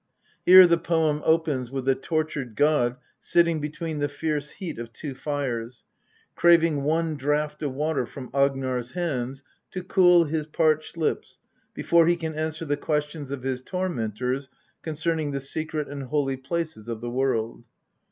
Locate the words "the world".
16.99-17.63